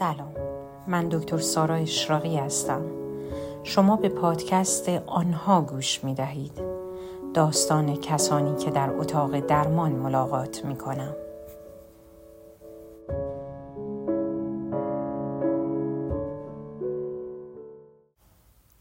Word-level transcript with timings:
سلام. 0.00 0.34
من 0.86 1.08
دکتر 1.08 1.38
سارا 1.38 1.74
اشراقی 1.74 2.36
هستم. 2.36 2.82
شما 3.64 3.96
به 3.96 4.08
پادکست 4.08 4.88
آنها 4.88 5.60
گوش 5.60 6.04
می 6.04 6.14
دهید 6.14 6.60
داستان 7.34 7.96
کسانی 7.96 8.56
که 8.56 8.70
در 8.70 8.90
اتاق 8.90 9.40
درمان 9.40 9.92
ملاقات 9.92 10.64
می 10.64 10.76
کنم 10.76 11.16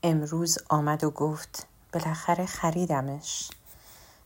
امروز 0.04 0.58
آمد 0.70 1.04
و 1.04 1.10
گفت 1.10 1.68
بالاخره 1.94 2.46
خریدمش. 2.46 3.50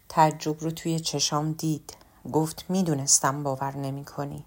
تعجب 0.09 0.61
رو 0.61 0.71
توی 0.71 0.99
چشام 0.99 1.51
دید. 1.51 1.95
گفت 2.33 2.65
می‌دونستم 2.69 3.43
باور 3.43 3.77
نمی 3.77 4.05
کنی 4.05 4.45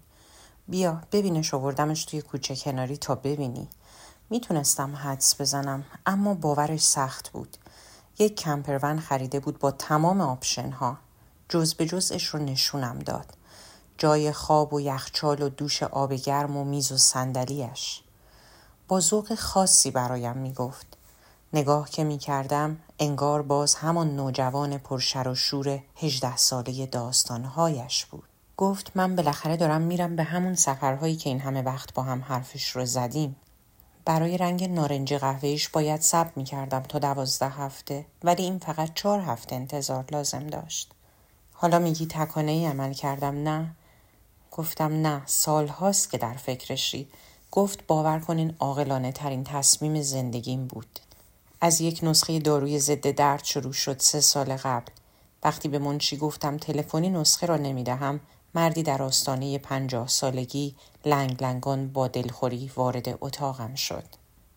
بیا 0.69 1.01
ببینش 1.11 1.53
آوردمش 1.53 2.05
توی 2.05 2.21
کوچه 2.21 2.55
کناری 2.55 2.97
تا 2.97 3.15
ببینی. 3.15 3.67
می‌تونستم 4.29 4.95
حدس 4.95 5.41
بزنم 5.41 5.85
اما 6.05 6.33
باورش 6.33 6.81
سخت 6.81 7.29
بود. 7.29 7.57
یک 8.19 8.35
camper 8.35 8.78
van 8.78 8.99
خریده 8.99 9.39
بود 9.39 9.59
با 9.59 9.71
تمام 9.71 10.21
آپشن 10.21 10.71
ها 10.71 10.97
جز 11.49 11.73
به 11.73 11.85
جزش 11.85 12.25
رو 12.25 12.39
نشونم 12.39 12.99
داد. 12.99 13.33
جای 13.97 14.31
خواب 14.31 14.73
و 14.73 14.81
یخچال 14.81 15.41
و 15.41 15.49
دوش 15.49 15.83
آب 15.83 16.13
گرم 16.13 16.57
و 16.57 16.63
میز 16.63 16.91
و 16.91 16.97
صندلیاش. 16.97 18.03
با 18.87 18.99
ذوق 18.99 19.35
خاصی 19.35 19.91
برایم 19.91 20.37
می‌گفت. 20.37 20.87
نگاه 21.53 21.89
که 21.89 22.03
می‌کردم 22.03 22.77
انگار 22.99 23.41
باز 23.41 23.75
همان 23.75 24.15
نوجوان 24.15 24.77
پرشر 24.77 25.27
و 25.27 25.35
شور 25.35 25.83
هجده 25.95 26.37
ساله 26.37 26.85
داستانهایش 26.85 28.05
بود. 28.05 28.36
گفت 28.57 28.91
من 28.95 29.15
بالاخره 29.15 29.57
دارم 29.57 29.81
میرم 29.81 30.15
به 30.15 30.23
همون 30.23 30.55
سفرهایی 30.55 31.15
که 31.15 31.29
این 31.29 31.39
همه 31.39 31.61
وقت 31.61 31.93
با 31.93 32.03
هم 32.03 32.21
حرفش 32.21 32.69
رو 32.69 32.85
زدیم. 32.85 33.35
برای 34.05 34.37
رنگ 34.37 34.63
نارنجی 34.63 35.17
قهوهیش 35.17 35.69
باید 35.69 36.01
صبر 36.01 36.31
می‌کردم 36.35 36.79
تا 36.79 36.99
دوازده 36.99 37.49
هفته 37.49 38.05
ولی 38.23 38.43
این 38.43 38.59
فقط 38.59 38.93
چهار 38.93 39.19
هفته 39.19 39.55
انتظار 39.55 40.05
لازم 40.11 40.47
داشت. 40.47 40.91
حالا 41.53 41.79
میگی 41.79 42.05
تکانه 42.05 42.51
ای 42.51 42.65
عمل 42.65 42.93
کردم 42.93 43.43
نه؟ 43.43 43.75
گفتم 44.51 45.07
نه 45.07 45.21
سال 45.25 45.67
هاست 45.67 46.11
که 46.11 46.17
در 46.17 46.33
فکرشی. 46.33 47.07
گفت 47.51 47.87
باور 47.87 48.19
کنین 48.19 48.55
عاقلانه 48.59 49.11
ترین 49.11 49.43
تصمیم 49.43 50.01
زندگیم 50.01 50.67
بود. 50.67 50.99
از 51.61 51.81
یک 51.81 51.99
نسخه 52.03 52.39
داروی 52.39 52.79
ضد 52.79 53.07
درد 53.11 53.43
شروع 53.43 53.73
شد 53.73 53.99
سه 53.99 54.21
سال 54.21 54.57
قبل. 54.57 54.91
وقتی 55.43 55.69
به 55.69 55.79
منشی 55.79 56.17
گفتم 56.17 56.57
تلفنی 56.57 57.09
نسخه 57.09 57.47
را 57.47 57.57
نمی‌دهم 57.57 58.19
مردی 58.57 58.83
در 58.83 59.03
آستانه 59.03 59.57
پنجاه 59.57 60.07
سالگی 60.07 60.75
لنگ 61.05 61.43
لنگان 61.43 61.87
با 61.87 62.07
دلخوری 62.07 62.71
وارد 62.75 63.17
اتاقم 63.21 63.75
شد. 63.75 64.03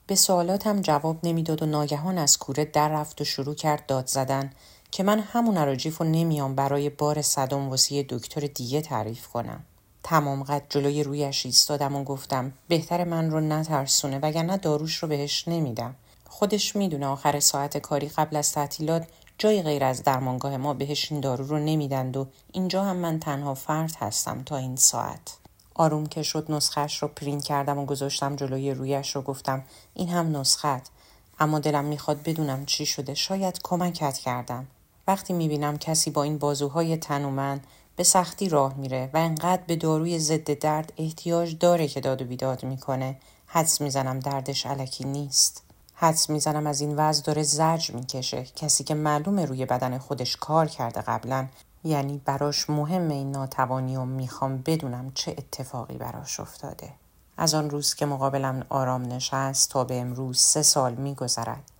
به 0.06 0.14
سوالاتم 0.14 0.80
جواب 0.80 1.18
نمی‌داد 1.22 1.62
و 1.62 1.66
ناگهان 1.66 2.18
از 2.18 2.38
کوره 2.38 2.64
در 2.64 2.88
رفت 2.88 3.20
و 3.20 3.24
شروع 3.24 3.54
کرد 3.54 3.86
داد 3.86 4.06
زدن 4.06 4.52
که 4.90 5.02
من 5.02 5.18
همون 5.18 5.56
عراجیف 5.56 5.98
رو 5.98 6.06
نمیام 6.06 6.54
برای 6.54 6.90
بار 6.90 7.22
صدام 7.22 7.68
واسه 7.68 8.02
دکتر 8.02 8.40
دیگه 8.40 8.80
تعریف 8.80 9.28
کنم. 9.28 9.64
تمام 10.02 10.42
قد 10.42 10.62
جلوی 10.68 11.02
رویش 11.02 11.46
ایستادم 11.46 11.96
و 11.96 12.04
گفتم 12.04 12.52
بهتر 12.68 13.04
من 13.04 13.30
رو 13.30 13.40
نترسونه 13.40 14.18
وگرنه 14.18 14.56
داروش 14.56 14.96
رو 14.96 15.08
بهش 15.08 15.48
نمیدم. 15.48 15.94
خودش 16.28 16.76
می‌دونه 16.76 17.06
آخر 17.06 17.40
ساعت 17.40 17.78
کاری 17.78 18.08
قبل 18.08 18.36
از 18.36 18.52
تعطیلات 18.52 19.06
جای 19.40 19.62
غیر 19.62 19.84
از 19.84 20.02
درمانگاه 20.02 20.56
ما 20.56 20.74
بهش 20.74 21.12
این 21.12 21.20
دارو 21.20 21.46
رو 21.46 21.58
نمیدند 21.58 22.16
و 22.16 22.26
اینجا 22.52 22.84
هم 22.84 22.96
من 22.96 23.20
تنها 23.20 23.54
فرد 23.54 23.96
هستم 23.98 24.42
تا 24.42 24.56
این 24.56 24.76
ساعت. 24.76 25.36
آروم 25.74 26.06
که 26.06 26.22
شد 26.22 26.52
نسخهش 26.52 27.02
رو 27.02 27.08
پرین 27.08 27.40
کردم 27.40 27.78
و 27.78 27.86
گذاشتم 27.86 28.36
جلوی 28.36 28.74
رویش 28.74 29.16
رو 29.16 29.22
گفتم 29.22 29.62
این 29.94 30.08
هم 30.08 30.36
نسخت 30.36 30.90
اما 31.38 31.58
دلم 31.58 31.84
می‌خواد 31.84 32.22
بدونم 32.22 32.66
چی 32.66 32.86
شده 32.86 33.14
شاید 33.14 33.60
کمکت 33.62 34.18
کردم. 34.18 34.66
وقتی 35.06 35.32
می‌بینم 35.32 35.78
کسی 35.78 36.10
با 36.10 36.22
این 36.22 36.38
بازوهای 36.38 36.96
تنومن 36.96 37.60
به 37.96 38.02
سختی 38.02 38.48
راه 38.48 38.74
میره 38.74 39.10
و 39.14 39.16
انقدر 39.16 39.62
به 39.66 39.76
داروی 39.76 40.18
ضد 40.18 40.58
درد 40.58 40.92
احتیاج 40.96 41.58
داره 41.58 41.88
که 41.88 42.00
داد 42.00 42.22
و 42.22 42.24
بیداد 42.24 42.64
می‌کنه 42.64 43.16
حدس 43.46 43.80
می‌زنم 43.80 44.20
دردش 44.20 44.66
علکی 44.66 45.04
نیست. 45.04 45.69
حدس 46.02 46.30
می‌زنم 46.30 46.66
از 46.66 46.80
این 46.80 46.96
وضع 46.96 47.22
داره 47.22 47.42
زرج 47.42 47.90
می‌کشه. 47.90 48.44
کسی 48.44 48.84
که 48.84 48.94
معلومه 48.94 49.44
روی 49.44 49.66
بدن 49.66 49.98
خودش 49.98 50.36
کار 50.36 50.66
کرده 50.66 51.00
قبلا. 51.00 51.46
یعنی 51.84 52.22
براش 52.24 52.70
مهم 52.70 53.08
این 53.08 53.30
ناتوانی 53.30 53.96
و 53.96 54.04
می‌خوام 54.04 54.62
بدونم 54.66 55.12
چه 55.14 55.30
اتفاقی 55.38 55.96
براش 55.96 56.40
افتاده. 56.40 56.92
از 57.36 57.54
آن 57.54 57.70
روز 57.70 57.94
که 57.94 58.06
مقابلم 58.06 58.66
آرام 58.68 59.02
نشست 59.02 59.70
تا 59.70 59.84
به 59.84 60.00
امروز 60.00 60.40
سه 60.40 60.62
سال 60.62 60.94
میگذرد. 60.94 61.70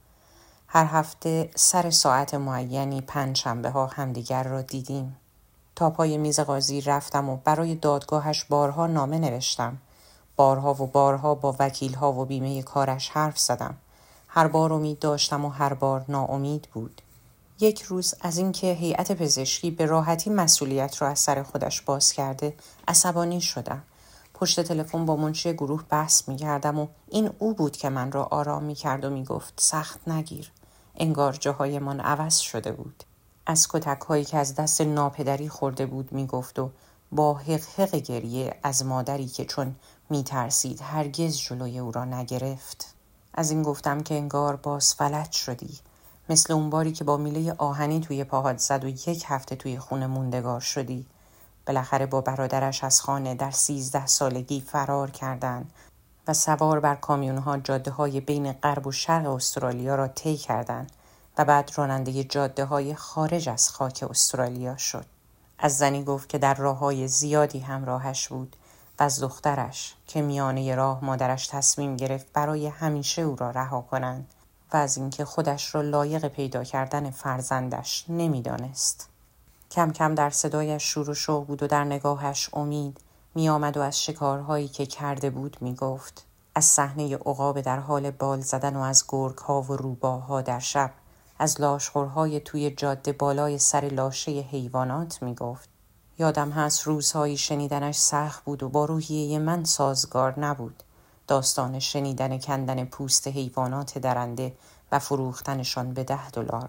هر 0.67 0.85
هفته 0.85 1.51
سر 1.55 1.91
ساعت 1.91 2.35
معینی 2.35 3.01
پنج 3.01 3.37
شنبه 3.37 3.71
ها 3.71 3.87
همدیگر 3.87 4.43
را 4.43 4.63
دیدیم. 4.63 5.17
تا 5.77 5.91
پای 5.91 6.19
میز 6.19 6.41
قاضی 6.41 6.81
رفتم 6.81 7.29
و 7.29 7.37
برای 7.37 7.75
دادگاهش 7.75 8.45
بارها 8.45 8.87
نامه 8.87 9.19
نوشتم. 9.19 9.79
بارها 10.37 10.75
و 10.75 10.87
بارها 10.87 11.35
با 11.35 11.57
وکیلها 11.59 12.13
و 12.13 12.25
بیمه 12.25 12.63
کارش 12.63 13.09
حرف 13.09 13.39
زدم. 13.39 13.75
هر 14.33 14.47
بار 14.47 14.73
امید 14.73 14.99
داشتم 14.99 15.45
و 15.45 15.49
هر 15.49 15.75
بار 15.75 16.05
ناامید 16.09 16.69
بود. 16.73 17.03
یک 17.61 17.83
روز 17.83 18.15
از 18.21 18.39
اینکه 18.39 18.73
هیئت 18.73 19.13
پزشکی 19.13 19.71
به 19.71 19.87
راحتی 19.87 20.31
مسئولیت 20.31 21.03
را 21.03 21.09
از 21.09 21.19
سر 21.19 21.43
خودش 21.43 21.81
باز 21.81 22.13
کرده 22.13 22.55
عصبانی 22.89 23.41
شدم. 23.41 23.83
پشت 24.35 24.61
تلفن 24.61 25.07
با 25.07 25.17
منشی 25.17 25.53
گروه 25.53 25.85
بحث 25.89 26.29
می 26.29 26.37
کردم 26.37 26.79
و 26.79 26.87
این 27.09 27.31
او 27.39 27.55
بود 27.55 27.77
که 27.77 27.89
من 27.89 28.13
را 28.13 28.25
آرام 28.25 28.63
می 28.63 28.75
کرد 28.75 29.05
و 29.05 29.11
می 29.11 29.25
گفت 29.25 29.55
سخت 29.57 30.09
نگیر. 30.09 30.53
انگار 30.97 31.33
جاهایمان 31.33 32.01
عوض 32.01 32.39
شده 32.39 32.73
بود. 32.73 33.05
از 33.47 33.69
کتک 33.69 34.01
هایی 34.01 34.25
که 34.25 34.37
از 34.39 34.55
دست 34.55 34.81
ناپدری 34.81 35.49
خورده 35.49 35.87
بود 35.87 36.13
می 36.13 36.27
گفت 36.27 36.59
و 36.59 36.71
با 37.13 37.35
حق 37.35 37.97
گریه 37.97 38.57
از 38.63 38.85
مادری 38.85 39.27
که 39.27 39.45
چون 39.45 39.75
می 40.11 40.25
ترسید 40.25 40.81
هرگز 40.83 41.39
جلوی 41.39 41.79
او 41.79 41.93
را 41.93 42.05
نگرفت. 42.05 43.00
از 43.41 43.51
این 43.51 43.63
گفتم 43.63 44.01
که 44.01 44.15
انگار 44.15 44.57
باز 44.57 44.95
فلج 44.95 45.33
شدی. 45.33 45.79
مثل 46.29 46.53
اون 46.53 46.71
باری 46.71 46.93
که 46.93 47.05
با 47.05 47.17
میله 47.17 47.55
آهنی 47.59 48.01
توی 48.01 48.25
پاهات 48.25 48.59
زد 48.59 48.85
و 48.85 48.89
یک 48.89 49.25
هفته 49.27 49.57
توی 49.57 49.79
خونه 49.79 50.07
موندگار 50.07 50.61
شدی. 50.61 51.07
بالاخره 51.67 52.07
با 52.07 52.21
برادرش 52.21 52.85
از 52.85 53.01
خانه 53.01 53.35
در 53.35 53.51
سیزده 53.51 54.07
سالگی 54.07 54.61
فرار 54.61 55.11
کردند 55.11 55.73
و 56.29 56.35
سوار 56.35 56.81
بر 56.81 56.95
کامیونها 56.95 57.59
جاده 57.59 57.91
های 57.91 58.21
بین 58.21 58.53
غرب 58.53 58.87
و 58.87 58.93
شرق 58.93 59.27
استرالیا 59.27 59.95
را 59.95 60.09
طی 60.09 60.37
کردند 60.37 60.93
و 61.39 61.45
بعد 61.45 61.71
راننده 61.77 62.25
جاده 62.25 62.65
های 62.65 62.95
خارج 62.95 63.49
از 63.49 63.69
خاک 63.69 64.05
استرالیا 64.11 64.77
شد. 64.77 65.07
از 65.59 65.79
زنی 65.79 66.05
گفت 66.05 66.29
که 66.29 66.39
در 66.39 66.55
راه 66.55 66.79
های 66.79 67.09
زیادی 67.09 67.59
همراهش 67.59 68.29
بود. 68.29 68.57
و 69.01 69.03
از 69.03 69.21
دخترش 69.21 69.95
که 70.07 70.23
میانه 70.23 70.75
راه 70.75 71.05
مادرش 71.05 71.47
تصمیم 71.47 71.97
گرفت 71.97 72.27
برای 72.33 72.67
همیشه 72.67 73.23
او 73.23 73.37
را 73.37 73.51
رها 73.51 73.81
کنند 73.81 74.35
و 74.73 74.77
از 74.77 74.97
اینکه 74.97 75.25
خودش 75.25 75.75
را 75.75 75.81
لایق 75.81 76.29
پیدا 76.29 76.65
کردن 76.65 77.11
فرزندش 77.11 78.05
نمی‌دانست. 78.09 79.09
کم 79.71 79.91
کم 79.91 80.15
در 80.15 80.31
صدایش 80.31 80.83
شور 80.83 81.11
و 81.11 81.15
شوق 81.15 81.47
بود 81.47 81.63
و 81.63 81.67
در 81.67 81.85
نگاهش 81.85 82.51
امید 82.53 83.01
می 83.35 83.49
آمد 83.49 83.77
و 83.77 83.81
از 83.81 84.03
شکارهایی 84.03 84.69
که 84.69 84.87
کرده 84.87 85.31
بود 85.31 85.57
می 85.61 85.75
گفت. 85.75 86.25
از 86.55 86.65
صحنه 86.65 87.15
عقاب 87.15 87.61
در 87.61 87.79
حال 87.79 88.11
بال 88.11 88.41
زدن 88.41 88.77
و 88.77 88.81
از 88.81 89.05
گرگ 89.09 89.39
ها 89.39 89.63
و 89.63 89.77
روباها 89.77 90.41
در 90.41 90.59
شب 90.59 90.91
از 91.39 91.61
لاشخورهای 91.61 92.41
توی 92.41 92.71
جاده 92.71 93.13
بالای 93.13 93.59
سر 93.59 93.81
لاشه 93.81 94.31
حیوانات 94.31 95.23
می 95.23 95.35
گفت. 95.35 95.80
یادم 96.19 96.51
هست 96.51 96.83
روزهایی 96.83 97.37
شنیدنش 97.37 97.97
سخت 97.97 98.45
بود 98.45 98.63
و 98.63 98.69
با 98.69 98.85
روحیه 98.85 99.39
من 99.39 99.65
سازگار 99.65 100.41
نبود. 100.41 100.83
داستان 101.27 101.79
شنیدن 101.79 102.39
کندن 102.39 102.85
پوست 102.85 103.29
حیوانات 103.29 103.99
درنده 103.99 104.57
و 104.93 104.99
فروختنشان 104.99 105.95
به 105.95 106.05
ده 106.05 106.31
دلار. 106.31 106.69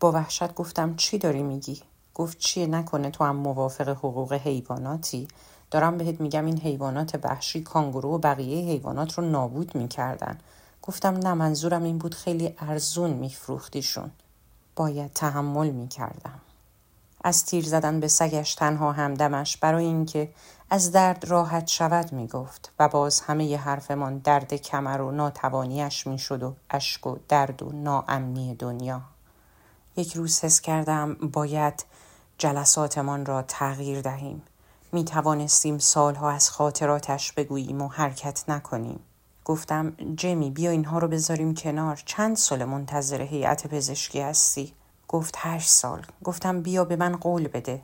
با 0.00 0.12
وحشت 0.12 0.54
گفتم 0.54 0.96
چی 0.96 1.18
داری 1.18 1.42
میگی؟ 1.42 1.82
گفت 2.14 2.38
چیه 2.38 2.66
نکنه 2.66 3.10
تو 3.10 3.24
هم 3.24 3.36
موافق 3.36 3.88
حقوق 3.88 4.32
حیواناتی؟ 4.32 5.28
دارم 5.70 5.98
بهت 5.98 6.20
میگم 6.20 6.44
این 6.44 6.60
حیوانات 6.60 7.20
وحشی 7.24 7.62
کانگورو 7.62 8.14
و 8.14 8.18
بقیه 8.18 8.68
حیوانات 8.68 9.18
رو 9.18 9.24
نابود 9.24 9.74
می‌کردن. 9.74 10.38
گفتم 10.82 11.16
نه 11.16 11.34
منظورم 11.34 11.82
این 11.82 11.98
بود 11.98 12.14
خیلی 12.14 12.54
ارزون 12.58 13.10
میفروختیشون. 13.10 14.10
باید 14.76 15.12
تحمل 15.12 15.70
می‌کردم. 15.70 16.40
از 17.24 17.44
تیر 17.44 17.64
زدن 17.64 18.00
به 18.00 18.08
سگش 18.08 18.54
تنها 18.54 18.92
همدمش 18.92 19.56
برای 19.56 19.84
اینکه 19.84 20.32
از 20.70 20.92
درد 20.92 21.24
راحت 21.24 21.66
شود 21.68 22.12
می 22.12 22.26
گفت 22.26 22.72
و 22.78 22.88
باز 22.88 23.20
همه 23.20 23.44
ی 23.44 23.54
حرفمان 23.54 24.18
درد 24.18 24.54
کمر 24.54 25.00
و 25.00 25.10
ناتوانیش 25.10 26.06
می 26.06 26.18
شد 26.18 26.42
و 26.42 26.54
اشک 26.70 27.06
و 27.06 27.16
درد 27.28 27.62
و 27.62 27.72
ناامنی 27.72 28.54
دنیا. 28.54 29.02
یک 29.96 30.16
روز 30.16 30.40
حس 30.40 30.60
کردم 30.60 31.14
باید 31.14 31.84
جلساتمان 32.38 33.26
را 33.26 33.42
تغییر 33.42 34.00
دهیم. 34.00 34.42
می 34.92 35.04
توانستیم 35.04 35.78
سالها 35.78 36.30
از 36.30 36.50
خاطراتش 36.50 37.32
بگوییم 37.32 37.82
و 37.82 37.88
حرکت 37.88 38.44
نکنیم. 38.48 39.00
گفتم 39.44 39.90
جمی 40.16 40.50
بیا 40.50 40.70
اینها 40.70 40.98
رو 40.98 41.08
بذاریم 41.08 41.54
کنار. 41.54 42.02
چند 42.04 42.36
سال 42.36 42.64
منتظر 42.64 43.22
هیئت 43.22 43.66
پزشکی 43.66 44.20
هستی؟ 44.20 44.74
گفت 45.12 45.34
هشت 45.38 45.68
سال. 45.68 46.02
گفتم 46.24 46.62
بیا 46.62 46.84
به 46.84 46.96
من 46.96 47.16
قول 47.16 47.48
بده. 47.48 47.82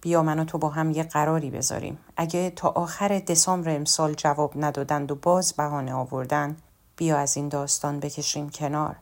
بیا 0.00 0.22
من 0.22 0.38
و 0.38 0.44
تو 0.44 0.58
با 0.58 0.68
هم 0.68 0.90
یه 0.90 1.02
قراری 1.02 1.50
بذاریم. 1.50 1.98
اگه 2.16 2.50
تا 2.50 2.68
آخر 2.68 3.18
دسامبر 3.18 3.76
امسال 3.76 4.14
جواب 4.14 4.52
ندادند 4.56 5.12
و 5.12 5.14
باز 5.14 5.52
بهانه 5.52 5.94
آوردن 5.94 6.56
بیا 6.96 7.18
از 7.18 7.36
این 7.36 7.48
داستان 7.48 8.00
بکشیم 8.00 8.50
کنار. 8.50 8.96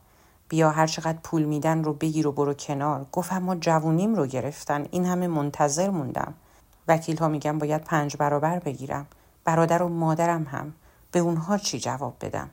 بیا 0.49 0.69
هر 0.69 0.87
چقدر 0.87 1.17
پول 1.23 1.43
میدن 1.43 1.83
رو 1.83 1.93
بگیر 1.93 2.27
و 2.27 2.31
برو 2.31 2.53
کنار. 2.53 3.05
گفت 3.11 3.33
اما 3.33 3.55
جوونیم 3.55 4.15
رو 4.15 4.27
گرفتن. 4.27 4.85
این 4.91 5.05
همه 5.05 5.27
منتظر 5.27 5.89
موندم. 5.89 6.33
وکیل 6.87 7.17
ها 7.17 7.27
میگن 7.27 7.57
باید 7.57 7.83
پنج 7.83 8.17
برابر 8.17 8.59
بگیرم. 8.59 9.07
برادر 9.43 9.83
و 9.83 9.89
مادرم 9.89 10.43
هم. 10.43 10.73
به 11.11 11.19
اونها 11.19 11.57
چی 11.57 11.79
جواب 11.79 12.15
بدم؟ 12.21 12.49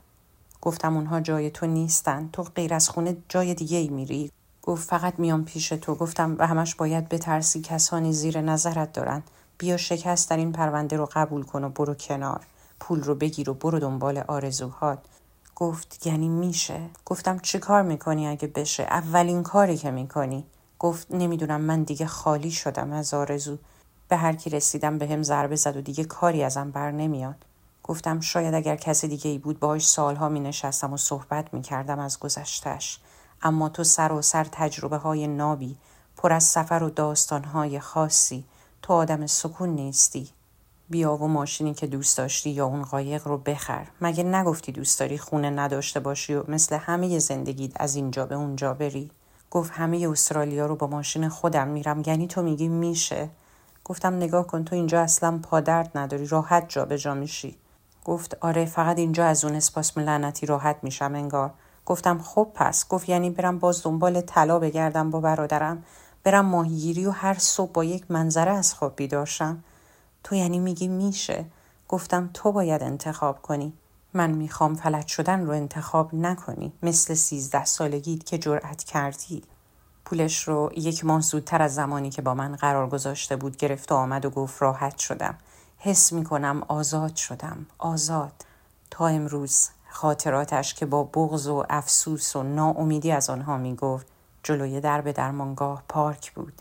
گفتم 0.60 0.96
اونها 0.96 1.20
جای 1.20 1.50
تو 1.50 1.66
نیستن. 1.66 2.28
تو 2.32 2.42
غیر 2.42 2.74
از 2.74 2.88
خونه 2.88 3.16
جای 3.28 3.54
دیگه 3.54 3.78
ای 3.78 3.88
میری. 3.88 4.30
گفت 4.66 4.88
فقط 4.88 5.18
میام 5.18 5.44
پیش 5.44 5.68
تو. 5.68 5.94
گفتم 5.94 6.36
و 6.38 6.46
همش 6.46 6.74
باید 6.74 7.08
بترسی 7.08 7.60
کسانی 7.60 8.12
زیر 8.12 8.40
نظرت 8.40 8.92
دارن. 8.92 9.22
بیا 9.58 9.76
شکست 9.76 10.30
در 10.30 10.36
این 10.36 10.52
پرونده 10.52 10.96
رو 10.96 11.08
قبول 11.12 11.42
کن 11.42 11.64
و 11.64 11.68
برو 11.68 11.94
کنار. 11.94 12.40
پول 12.80 13.02
رو 13.02 13.14
بگیر 13.14 13.50
و 13.50 13.54
برو 13.54 13.78
دنبال 13.78 14.18
آرزوهات. 14.18 14.98
گفت 15.54 16.06
یعنی 16.06 16.28
میشه؟ 16.28 16.80
گفتم 17.04 17.38
چی 17.38 17.58
کار 17.58 17.82
می‌کنی 17.82 18.26
اگه 18.26 18.48
بشه؟ 18.48 18.82
اولین 18.82 19.42
کاری 19.42 19.76
که 19.76 19.90
می‌کنی. 19.90 20.44
گفت 20.78 21.06
نمی‌دونم 21.10 21.60
من 21.60 21.82
دیگه 21.82 22.06
خالی 22.06 22.50
شدم 22.50 22.92
از 22.92 23.14
آرزو. 23.14 23.58
به 24.08 24.16
هر 24.16 24.32
کی 24.32 24.50
رسیدم 24.50 24.98
به 24.98 25.08
هم 25.08 25.22
ضربه 25.22 25.56
زد 25.56 25.76
و 25.76 25.80
دیگه 25.80 26.04
کاری 26.04 26.42
ازم 26.42 26.70
بر 26.70 26.90
نمیاد. 26.90 27.44
گفتم 27.82 28.20
شاید 28.20 28.54
اگر 28.54 28.76
کس 28.76 29.04
دیگه 29.04 29.30
ای 29.30 29.38
بود 29.38 29.60
باهاش 29.60 29.88
سالها 29.88 30.28
می 30.28 30.40
نشستم 30.40 30.92
و 30.92 30.96
صحبت 30.96 31.54
می 31.54 31.62
کردم 31.62 31.98
از 31.98 32.18
گذشتش 32.18 33.00
اما 33.46 33.68
تو 33.68 33.84
سر 33.84 34.12
و 34.12 34.22
سر 34.22 34.46
تجربه 34.52 34.96
های 34.96 35.26
نابی 35.26 35.76
پر 36.16 36.32
از 36.32 36.44
سفر 36.44 36.82
و 36.82 36.90
داستان 36.90 37.44
های 37.44 37.80
خاصی 37.80 38.44
تو 38.82 38.92
آدم 38.92 39.26
سکون 39.26 39.68
نیستی. 39.68 40.28
بیا 40.90 41.16
و 41.16 41.28
ماشینی 41.28 41.74
که 41.74 41.86
دوست 41.86 42.18
داشتی 42.18 42.50
یا 42.50 42.66
اون 42.66 42.82
قایق 42.82 43.26
رو 43.26 43.38
بخر. 43.38 43.86
مگه 44.00 44.24
نگفتی 44.24 44.72
دوست 44.72 45.00
داری 45.00 45.18
خونه 45.18 45.50
نداشته 45.50 46.00
باشی 46.00 46.34
و 46.34 46.44
مثل 46.48 46.76
همه 46.76 47.18
زندگیت 47.18 47.72
از 47.76 47.96
اینجا 47.96 48.26
به 48.26 48.34
اونجا 48.34 48.74
بری؟ 48.74 49.10
گفت 49.50 49.72
همه 49.72 50.08
استرالیا 50.10 50.66
رو 50.66 50.76
با 50.76 50.86
ماشین 50.86 51.28
خودم 51.28 51.68
میرم. 51.68 52.02
یعنی 52.06 52.26
تو 52.26 52.42
میگی 52.42 52.68
میشه؟ 52.68 53.28
گفتم 53.84 54.16
نگاه 54.16 54.46
کن 54.46 54.64
تو 54.64 54.74
اینجا 54.74 55.00
اصلا 55.00 55.38
پادرد 55.42 55.98
نداری 55.98 56.26
راحت 56.26 56.64
جا 56.68 56.84
به 56.84 56.98
جا 56.98 57.14
میشی. 57.14 57.56
گفت 58.04 58.36
آره 58.40 58.64
فقط 58.64 58.98
اینجا 58.98 59.26
از 59.26 59.44
اون 59.44 59.54
اسپاس 59.54 59.98
لعنتی 59.98 60.46
راحت 60.46 60.76
میشم 60.82 61.12
انگار. 61.14 61.54
گفتم 61.86 62.18
خب 62.18 62.48
پس. 62.54 62.88
گفت 62.88 63.08
یعنی 63.08 63.30
برم 63.30 63.58
باز 63.58 63.82
دنبال 63.82 64.20
طلا 64.20 64.58
بگردم 64.58 65.10
با 65.10 65.20
برادرم. 65.20 65.84
برم 66.24 66.44
ماهیگیری 66.46 67.06
و 67.06 67.10
هر 67.10 67.34
صبح 67.38 67.72
با 67.72 67.84
یک 67.84 68.10
منظره 68.10 68.50
از 68.50 68.74
خواب 68.74 68.96
بیداشم 68.96 69.64
تو 70.24 70.34
یعنی 70.34 70.58
میگی 70.58 70.88
میشه. 70.88 71.44
گفتم 71.88 72.30
تو 72.34 72.52
باید 72.52 72.82
انتخاب 72.82 73.42
کنی. 73.42 73.72
من 74.14 74.30
می‌خوام 74.30 74.74
فلج 74.74 75.06
شدن 75.06 75.46
رو 75.46 75.52
انتخاب 75.52 76.14
نکنی. 76.14 76.72
مثل 76.82 77.14
سیزده 77.14 77.64
سالگیت 77.64 78.26
که 78.26 78.38
جرأت 78.38 78.84
کردی. 78.84 79.42
پولش 80.04 80.48
رو 80.48 80.70
یک 80.76 81.04
ماه 81.04 81.20
زودتر 81.20 81.62
از 81.62 81.74
زمانی 81.74 82.10
که 82.10 82.22
با 82.22 82.34
من 82.34 82.56
قرار 82.56 82.88
گذاشته 82.88 83.36
بود 83.36 83.56
گرفت 83.56 83.92
و 83.92 83.94
آمد 83.94 84.24
و 84.24 84.30
گفت 84.30 84.62
راحت 84.62 84.98
شدم. 84.98 85.34
حس 85.78 86.12
می 86.12 86.24
کنم 86.24 86.62
آزاد 86.68 87.16
شدم. 87.16 87.66
آزاد. 87.78 88.44
تا 88.90 89.06
امروز. 89.06 89.68
خاطراتش 89.96 90.74
که 90.74 90.86
با 90.86 91.04
بغض 91.04 91.46
و 91.46 91.64
افسوس 91.70 92.36
و 92.36 92.42
ناامیدی 92.42 93.12
از 93.12 93.30
آنها 93.30 93.58
می 93.58 93.74
گفت 93.74 94.06
جلوی 94.42 94.80
درب 94.80 95.12
درمانگاه 95.12 95.82
پارک 95.88 96.32
بود. 96.32 96.52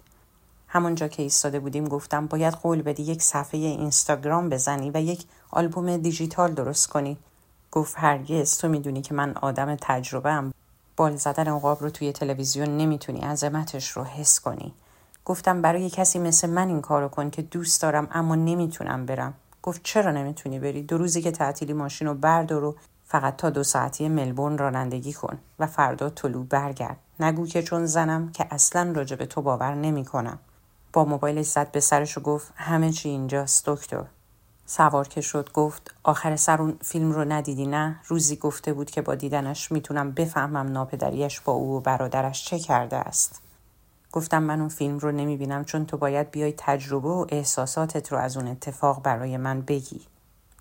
همونجا 0.68 1.08
که 1.08 1.24
ایستاده 1.24 1.60
بودیم 1.60 1.88
گفتم 1.88 2.28
باید 2.28 2.54
قول 2.54 2.82
بدی 2.82 3.04
یک 3.04 3.22
صفحه 3.22 3.60
اینستاگرام 3.60 4.50
بزنی 4.50 4.92
و 4.94 5.02
یک 5.02 5.26
آلبوم 5.52 5.98
دیجیتال 5.98 6.54
درست 6.54 6.88
کنی. 6.88 7.18
گفت 7.72 7.94
هرگز 7.98 8.58
تو 8.58 8.68
می‌دونی 8.68 9.02
که 9.02 9.14
من 9.14 9.34
آدم 9.34 9.76
تجربه 9.82 10.32
ام 10.32 10.54
بال 10.98 11.16
زدن 11.16 11.48
عقاب 11.48 11.84
رو 11.84 11.90
توی 11.90 12.12
تلویزیون 12.12 12.78
نمی‌تونی 12.78 13.20
عظمتش 13.20 13.90
رو 13.90 14.04
حس 14.04 14.40
کنی. 14.40 14.74
گفتم 15.26 15.62
برای 15.62 15.90
کسی 15.90 16.20
مثل 16.20 16.50
من 16.50 16.68
این 16.68 16.82
کارو 16.82 17.08
کن 17.08 17.30
که 17.30 17.42
دوست 17.42 17.82
دارم 17.82 18.08
اما 18.12 18.36
نمی‌تونم 18.36 19.06
برم. 19.06 19.34
گفت 19.64 19.82
چرا 19.84 20.12
نمی‌تونی 20.12 20.60
بری؟ 20.60 20.82
دو 20.82 20.98
روزی 20.98 21.22
که 21.22 21.32
تعطیلی 21.32 21.74
ماشین 21.74 22.08
رو 22.08 22.14
بردار 22.14 22.64
و 22.64 22.76
فقط 23.16 23.38
تا 23.38 23.50
دو 23.50 23.64
ساعتی 23.64 24.10
ملبورن 24.10 24.58
رانندگی 24.58 25.14
کن 25.14 25.38
و 25.60 25.68
فردا 25.68 26.10
طلوع 26.10 26.46
برگرد. 26.46 26.98
نگو 27.20 27.48
که 27.48 27.64
چون 27.64 27.86
زنم 27.86 28.32
که 28.32 28.48
اصلا 28.52 28.92
راجع 28.96 29.16
به 29.16 29.26
تو 29.26 29.42
باور 29.42 29.76
نمی‌کنم 29.76 30.40
با 30.94 31.06
موبایلش 31.06 31.46
زد 31.46 31.72
به 31.72 31.80
سرش 31.80 32.18
و 32.18 32.22
گفت 32.22 32.54
همه 32.56 32.92
چی 32.92 33.10
اینجاست 33.10 33.66
دکتر. 33.66 34.04
سوار 34.66 35.08
که 35.08 35.22
شد 35.22 35.50
گفت 35.54 35.96
آخر 36.04 36.36
سر 36.36 36.62
اون 36.62 36.78
فیلم 36.82 37.12
رو 37.12 37.26
ندیدی 37.26 37.68
نه؟ 37.68 38.00
روزی 38.08 38.36
گفته 38.36 38.74
بود 38.74 38.92
که 38.92 39.02
با 39.02 39.16
دیدنش 39.16 39.72
می‌تونم 39.72 40.12
بفهمم 40.12 40.72
ناپدریش 40.72 41.40
با 41.40 41.54
او 41.54 41.78
و 41.78 41.80
برادرش 41.80 42.46
چه 42.46 42.60
کرده 42.60 42.98
است. 42.98 43.42
گفتم 44.12 44.44
من 44.44 44.60
اون 44.60 44.70
فیلم 44.70 44.98
رو 44.98 45.12
نمی‌بینم 45.12 45.66
چون 45.66 45.86
تو 45.86 45.98
باید 45.98 46.32
بیای 46.32 46.54
تجربه 46.58 47.10
و 47.10 47.26
احساساتت 47.30 48.12
رو 48.12 48.18
از 48.18 48.38
اون 48.38 48.48
اتفاق 48.48 49.02
برای 49.02 49.38
من 49.38 49.62
بگی. 49.62 50.02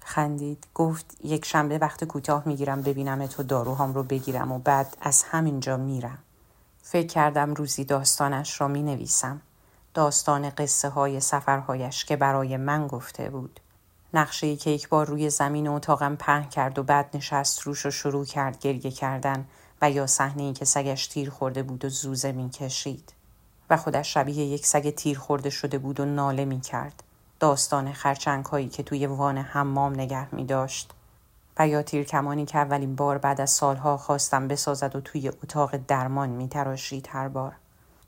خندید 0.04 0.66
گفت 0.74 1.16
یک 1.24 1.44
شنبه 1.44 1.78
وقت 1.78 2.04
کوتاه 2.04 2.42
می‌گیرم 2.46 2.82
ببینم 2.82 3.26
تو 3.26 3.42
داروهام 3.42 3.94
رو 3.94 4.02
بگیرم 4.02 4.52
و 4.52 4.58
بعد 4.58 4.96
از 5.00 5.22
همینجا 5.22 5.76
میرم. 5.76 6.18
فکر 6.82 7.06
کردم 7.06 7.54
روزی 7.54 7.84
داستانش 7.84 8.60
را 8.60 8.68
می 8.68 8.82
نویسم. 8.82 9.40
داستان 9.94 10.50
قصه 10.50 10.88
های 10.88 11.20
سفرهایش 11.20 12.04
که 12.04 12.16
برای 12.16 12.56
من 12.56 12.86
گفته 12.86 13.30
بود. 13.30 13.60
نقشه 14.14 14.46
ای 14.46 14.56
که 14.56 14.70
یک 14.70 14.88
بار 14.88 15.06
روی 15.06 15.30
زمین 15.30 15.68
اتاقم 15.68 16.16
پهن 16.16 16.48
کرد 16.48 16.78
و 16.78 16.82
بعد 16.82 17.10
نشست 17.14 17.60
روش 17.60 17.86
و 17.86 17.90
شروع 17.90 18.24
کرد 18.24 18.58
گریه 18.58 18.90
کردن 18.90 19.46
و 19.82 19.90
یا 19.90 20.06
صحنه 20.06 20.42
ای 20.42 20.52
که 20.52 20.64
سگش 20.64 21.06
تیر 21.06 21.30
خورده 21.30 21.62
بود 21.62 21.84
و 21.84 21.88
زوزه 21.88 22.32
می 22.32 22.50
کشید. 22.50 23.12
و 23.70 23.76
خودش 23.76 24.14
شبیه 24.14 24.44
یک 24.44 24.66
سگ 24.66 24.90
تیر 24.90 25.18
خورده 25.18 25.50
شده 25.50 25.78
بود 25.78 26.00
و 26.00 26.04
ناله 26.04 26.44
می 26.44 26.60
کرد. 26.60 27.02
داستان 27.44 27.93
خرچنگ 27.93 28.44
هایی 28.44 28.69
که 28.69 28.82
توی 28.82 29.06
وان 29.06 29.39
حمام 29.39 29.93
نگه 29.93 30.34
می 30.34 30.44
داشت. 30.44 30.91
و 31.58 31.69
یا 31.69 31.82
تیر 31.82 32.05
کمانی 32.05 32.46
که 32.46 32.58
اولین 32.58 32.96
بار 32.96 33.19
بعد 33.19 33.41
از 33.41 33.51
سالها 33.51 33.96
خواستم 33.96 34.48
بسازد 34.48 34.96
و 34.96 35.01
توی 35.01 35.29
اتاق 35.29 35.77
درمان 35.77 36.29
می 36.29 36.48
تراشید 36.48 37.08
هر 37.10 37.29
بار. 37.29 37.56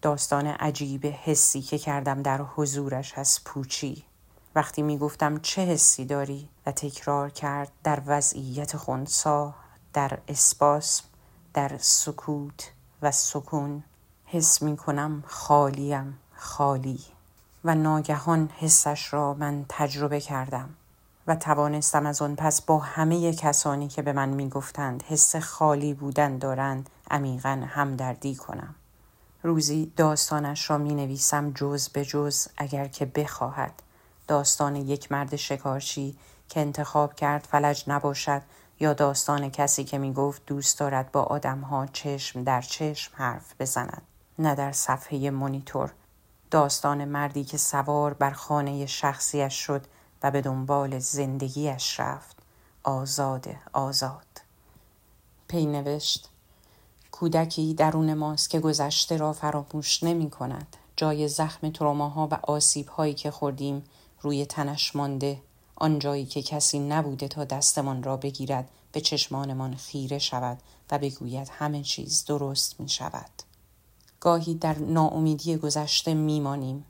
داستان 0.02 0.47
عجیب 0.47 1.07
حسی 1.07 1.62
که 1.62 1.78
کردم 1.78 2.23
در 2.23 2.40
حضورش 2.43 3.19
از 3.19 3.45
پوچی. 3.45 4.05
وقتی 4.55 4.83
می 4.83 4.99
گفتم 4.99 5.40
چه 5.40 5.62
حسی 5.62 6.05
داری 6.05 6.49
و 6.66 6.73
تکرار 6.73 7.31
کرد 7.31 7.73
در 7.85 8.02
وضعیت 8.07 8.76
خونسا، 8.76 9.55
در 9.93 10.19
اسپاسم، 10.28 11.05
در 11.55 11.76
سکوت 11.78 12.73
و 13.02 13.11
سکون 13.11 13.83
حس 14.25 14.62
می 14.62 14.76
کنم 14.76 15.25
خالیم 15.26 16.19
خالی 16.35 17.15
و 17.66 17.75
ناگهان 17.75 18.50
حسش 18.58 19.12
را 19.12 19.35
من 19.35 19.64
تجربه 19.68 20.20
کردم 20.20 20.68
و 21.26 21.37
توانستم 21.37 22.06
از 22.06 22.23
آن 22.23 22.37
پس 22.37 22.62
با 22.62 22.78
همه 22.78 23.32
کسانی 23.32 23.88
که 23.88 24.02
به 24.02 24.12
من 24.12 24.28
می 24.28 24.49
گفتند 24.49 25.02
حس 25.02 25.37
خالی 25.37 25.94
بودن 25.94 26.38
دارند 26.38 26.90
عمیقا 27.11 27.62
همدردی 27.68 28.35
کنم. 28.35 28.75
روزی 29.42 29.92
داستانش 29.96 30.70
را 30.70 30.78
می 30.78 30.94
نویسم 30.94 31.52
جز 31.52 31.88
به 31.88 32.04
جز 32.04 32.49
اگر 32.56 32.88
که 32.88 33.06
بخواهد. 33.06 33.82
داستان 34.28 34.76
یک 34.76 35.12
مرد 35.12 35.37
شکارچی 35.37 36.16
که 36.49 36.61
انتخاب 36.61 37.14
کرد 37.14 37.49
فلج 37.50 37.85
نباشد 37.87 38.42
یا 38.80 38.92
داستان 38.92 39.50
کسی 39.50 39.85
که 39.85 39.99
می 39.99 40.12
گفت 40.12 40.42
دوست 40.46 40.78
دارد 40.78 41.12
با 41.12 41.23
آدمها 41.23 41.87
چشم 41.87 42.44
در 42.44 42.62
چشم 42.62 43.12
حرف 43.14 43.54
بزند. 43.61 44.02
نه 44.38 44.54
در 44.54 44.73
صفحه 44.73 45.30
مونیتور 45.30 45.92
داستان 46.50 47.05
مردی 47.05 47.45
که 47.45 47.57
سوار 47.57 48.15
بر 48.15 48.31
خانه 48.31 48.87
شخصیش 48.87 49.55
شد 49.55 49.87
و 50.23 50.31
به 50.31 50.41
دنبال 50.41 50.99
زندگیش 50.99 52.00
رفت. 52.00 52.37
آزاد 52.83 53.49
آزاد. 53.73 54.26
پی 55.49 55.67
نوشت 55.67 56.29
کودکی 57.11 57.75
درون 57.75 58.15
ماست 58.15 58.50
که 58.50 58.61
گذشته 58.61 59.17
را 59.17 59.33
فراموش 59.33 60.03
نمی 60.03 60.31
کند. 60.31 60.76
جای 60.97 61.29
زخم 61.29 61.71
تروماها 61.71 62.29
و 62.31 62.38
آسیب 62.43 62.88
هایی 62.88 63.15
که 63.15 63.31
خوردیم 63.31 63.85
روی 64.21 64.47
تنش 64.47 64.97
مانده. 64.97 65.43
آن 65.76 65.99
جایی 65.99 66.26
که 66.26 66.43
کسی 66.43 66.79
نبوده 66.79 67.29
تا 67.29 67.45
دستمان 67.45 68.03
را 68.03 68.17
بگیرد 68.17 68.71
به 68.93 69.00
چشمانمان 69.00 69.76
خیره 69.76 70.19
شود 70.19 70.59
و 70.91 70.99
بگوید 70.99 71.49
همه 71.53 71.83
چیز 71.83 72.25
درست 72.25 72.81
می 72.81 72.88
شود. 72.88 73.31
گاهی 74.26 74.54
در 74.54 74.78
ناامیدی 74.78 75.56
گذشته 75.56 76.14
میمانیم. 76.14 76.85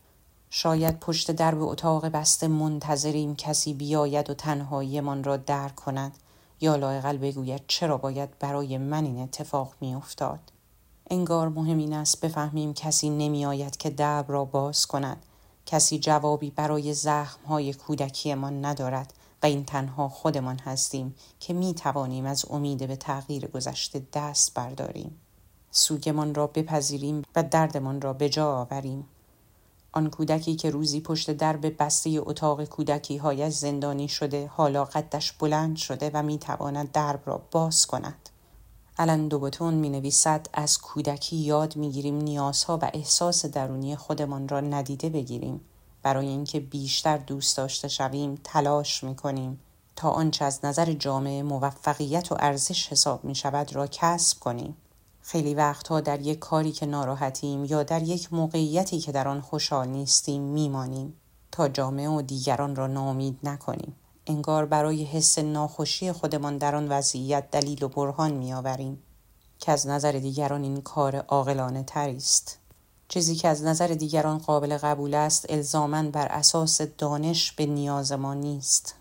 شاید 0.51 1.01
پشت 1.01 1.31
درب 1.31 1.63
اتاق 1.63 2.07
بسته 2.07 2.49
منتظریم 2.49 3.37
کسی 3.37 3.75
بیاید 3.75 4.31
و 4.31 4.35
تنهاییمان 4.35 5.25
را 5.25 5.37
در 5.37 5.69
کند 5.69 6.17
یا 6.61 6.77
لاقل 6.77 7.17
بگوید 7.17 7.63
چرا 7.67 7.97
باید 7.97 8.39
برای 8.39 8.79
من 8.79 9.05
این 9.05 9.19
اتفاق 9.19 9.75
میافتاد. 9.81 10.39
انگار 11.11 11.49
مهم 11.49 11.79
این 11.79 11.93
است 11.93 12.21
بفهمیم 12.21 12.75
کسی 12.75 13.11
نمیآید 13.11 13.77
که 13.77 13.91
درب 13.91 14.33
را 14.33 14.45
باز 14.45 14.87
کند. 14.87 15.27
کسی 15.67 15.99
جوابی 15.99 16.51
برای 16.51 16.95
زخمهای 16.95 17.75
کودکیمان 17.75 18.65
ندارد 18.65 19.15
و 19.43 19.47
این 19.47 19.65
تنها 19.65 20.09
خودمان 20.09 20.59
هستیم 20.59 21.15
که 21.41 21.53
می 21.53 21.75
توانیم 21.75 22.27
از 22.27 22.45
امید 22.51 22.87
به 22.87 22.97
تغییر 22.97 23.47
گذشته 23.47 24.07
دست 24.13 24.55
برداریم. 24.55 25.21
سوگمان 25.77 26.35
را 26.35 26.47
بپذیریم 26.47 27.23
و 27.37 27.43
دردمان 27.43 28.01
را 28.01 28.13
به 28.13 28.29
جا 28.29 28.57
آوریم. 28.57 29.09
آن 29.93 30.11
کودکی 30.11 30.57
که 30.57 30.71
روزی 30.71 31.01
پشت 31.01 31.31
درب 31.31 31.83
بسته 31.83 32.21
اتاق 32.23 32.65
کودکی 32.65 33.17
هایش 33.17 33.55
زندانی 33.55 34.09
شده 34.09 34.47
حالا 34.47 34.85
قدش 34.85 35.33
بلند 35.33 35.77
شده 35.77 36.11
و 36.15 36.23
می 36.23 36.39
تواند 36.39 36.93
درب 36.93 37.21
را 37.25 37.43
باز 37.51 37.87
کند. 37.87 38.29
الان 38.99 39.29
دوبتون 39.29 39.75
می 39.75 39.89
نویسد 39.89 40.47
از 40.53 40.79
کودکی 40.79 41.37
یاد 41.37 41.77
می 41.77 41.91
گیریم 41.91 42.19
نیازها 42.19 42.79
و 42.83 42.91
احساس 42.95 43.47
درونی 43.47 43.97
خودمان 43.97 44.49
را 44.49 44.61
ندیده 44.61 45.09
بگیریم. 45.09 45.61
برای 46.03 46.27
اینکه 46.27 46.61
بیشتر 46.61 47.17
دوست 47.17 47.57
داشته 47.57 47.89
شویم 47.89 48.35
تلاش 48.45 49.05
می 49.05 49.17
کنیم 49.17 49.61
تا 49.97 50.11
آنچه 50.11 50.45
از 50.45 50.65
نظر 50.65 50.93
جامعه 50.93 51.43
موفقیت 51.43 52.33
و 52.33 52.37
ارزش 52.39 52.89
حساب 52.89 53.25
می 53.25 53.35
شود 53.35 53.75
را 53.75 53.87
کسب 53.87 54.41
کنیم. 54.41 54.77
خیلی 55.29 55.55
وقتها 55.55 56.01
در 56.01 56.21
یک 56.21 56.39
کاری 56.39 56.73
که 56.73 56.87
ناراحتیم 56.87 57.65
یا 57.65 57.83
در 57.83 58.03
یک 58.03 58.33
موقعیتی 58.33 59.01
که 59.01 59.13
در 59.13 59.29
آن 59.29 59.41
خوشحال 59.41 59.89
نیستیم 59.89 60.43
میمانیم 60.43 61.15
تا 61.53 61.69
جامعه 61.69 62.09
و 62.09 62.23
دیگران 62.23 62.77
را 62.77 62.87
نامید 62.87 63.39
نکنیم. 63.43 63.97
انگار 64.27 64.67
برای 64.67 65.05
حس 65.05 65.39
ناخوشی 65.39 66.13
خودمان 66.13 66.59
در 66.59 66.77
آن 66.77 66.89
وضعیت 66.89 67.51
دلیل 67.51 67.83
و 67.83 67.89
برهان 67.89 68.33
میآوریم 68.33 69.03
که 69.59 69.73
از 69.73 69.87
نظر 69.87 70.13
دیگران 70.13 70.63
این 70.63 70.81
کار 70.81 71.17
عاقلانه 71.17 71.83
تری 71.83 72.17
است. 72.17 72.59
چیزی 73.09 73.35
که 73.35 73.49
از 73.49 73.63
نظر 73.63 73.87
دیگران 73.87 74.39
قابل 74.39 74.79
قبول 74.79 75.15
است 75.15 75.47
الزاما 75.49 76.03
بر 76.03 76.27
اساس 76.27 76.81
دانش 76.83 77.53
به 77.53 77.67
نیاز 77.67 78.13
ما 78.13 78.35
نیست. 78.35 78.95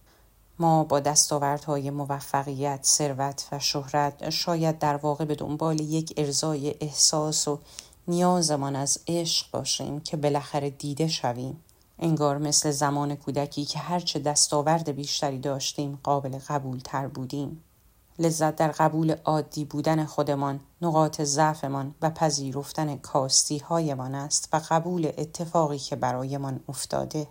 ما 0.59 0.83
با 0.83 0.99
دستاوردهای 0.99 1.89
موفقیت، 1.89 2.79
ثروت 2.83 3.47
و 3.51 3.59
شهرت 3.59 4.29
شاید 4.29 4.79
در 4.79 4.95
واقع 4.95 5.25
به 5.25 5.35
دنبال 5.35 5.79
یک 5.79 6.13
ارزای 6.17 6.75
احساس 6.81 7.47
و 7.47 7.59
نیازمان 8.07 8.75
از 8.75 8.99
عشق 9.07 9.51
باشیم 9.51 9.99
که 9.99 10.17
بالاخره 10.17 10.69
دیده 10.69 11.07
شویم. 11.07 11.63
انگار 11.99 12.37
مثل 12.37 12.71
زمان 12.71 13.15
کودکی 13.15 13.65
که 13.65 13.79
هرچه 13.79 14.19
دستاورد 14.19 14.89
بیشتری 14.89 15.39
داشتیم 15.39 15.99
قابل 16.03 16.39
قبول 16.47 16.79
تر 16.83 17.07
بودیم. 17.07 17.63
لذت 18.19 18.55
در 18.55 18.71
قبول 18.71 19.15
عادی 19.25 19.65
بودن 19.65 20.05
خودمان، 20.05 20.59
نقاط 20.81 21.21
ضعفمان 21.21 21.95
و 22.01 22.09
پذیرفتن 22.09 22.97
کاستی 22.97 23.57
هایمان 23.57 24.15
است 24.15 24.49
و 24.53 24.61
قبول 24.69 25.11
اتفاقی 25.17 25.77
که 25.77 25.95
برایمان 25.95 26.59
افتاده. 26.69 27.27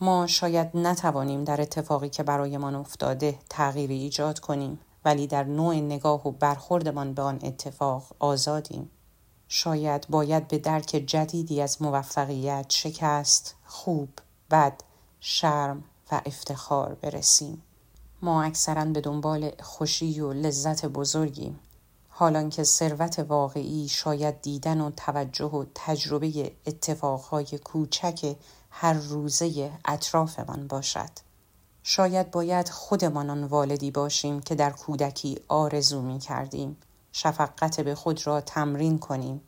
ما 0.00 0.26
شاید 0.26 0.70
نتوانیم 0.74 1.44
در 1.44 1.60
اتفاقی 1.60 2.08
که 2.08 2.22
برایمان 2.22 2.74
افتاده 2.74 3.38
تغییری 3.50 3.98
ایجاد 3.98 4.38
کنیم 4.38 4.80
ولی 5.04 5.26
در 5.26 5.44
نوع 5.44 5.74
نگاه 5.74 6.28
و 6.28 6.30
برخوردمان 6.30 7.14
به 7.14 7.22
آن 7.22 7.40
اتفاق 7.42 8.02
آزادیم. 8.18 8.90
شاید 9.48 10.06
باید 10.08 10.48
به 10.48 10.58
درک 10.58 11.02
جدیدی 11.06 11.60
از 11.60 11.82
موفقیت 11.82 12.66
شکست 12.68 13.54
خوب 13.64 14.08
بد 14.50 14.80
شرم 15.20 15.84
و 16.12 16.20
افتخار 16.26 16.94
برسیم. 16.94 17.62
ما 18.22 18.42
اکثرا 18.42 18.84
به 18.84 19.00
دنبال 19.00 19.50
خوشی 19.62 20.20
و 20.20 20.32
لذت 20.32 20.86
بزرگیم. 20.86 21.60
حالان 22.08 22.50
که 22.50 22.64
ثروت 22.64 23.18
واقعی 23.18 23.88
شاید 23.88 24.40
دیدن 24.40 24.80
و 24.80 24.90
توجه 24.90 25.44
و 25.44 25.64
تجربه 25.74 26.52
اتفاقهای 26.66 27.58
کوچک 27.64 28.36
هر 28.78 28.92
روزه 28.92 29.72
اطرافمان 29.84 30.66
باشد. 30.66 31.10
شاید 31.82 32.30
باید 32.30 32.68
خودمان 32.68 33.30
آن 33.30 33.44
والدی 33.44 33.90
باشیم 33.90 34.40
که 34.40 34.54
در 34.54 34.70
کودکی 34.70 35.38
آرزو 35.48 36.02
می 36.02 36.18
کردیم. 36.18 36.76
شفقت 37.12 37.80
به 37.80 37.94
خود 37.94 38.26
را 38.26 38.40
تمرین 38.40 38.98
کنیم. 38.98 39.40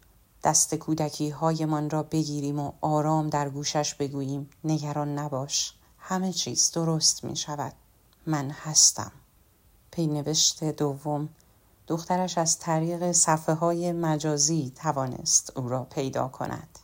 دست 0.45 0.75
کودکی 0.75 1.31
هایمان 1.31 1.91
را 1.91 2.03
بگیریم 2.03 2.59
و 2.59 2.73
آرام 2.81 3.29
در 3.29 3.49
گوشش 3.49 3.95
بگوییم. 3.95 4.51
نگران 4.65 5.19
نباش. 5.19 5.75
همه 5.99 6.33
چیز 6.33 6.71
درست 6.71 7.25
می 7.25 7.37
شود. 7.37 7.73
من 8.27 8.51
هستم. 8.51 9.13
پینوشت 9.91 10.65
دوم. 10.65 11.29
دخترش 11.87 12.39
از 12.39 12.59
طریق 12.59 13.13
صفحه 13.13 13.55
های 13.55 13.93
مجازی 13.93 14.73
توانست 14.77 15.57
او 15.57 15.69
را 15.69 15.85
پیدا 15.85 16.29
کند. 16.29 16.79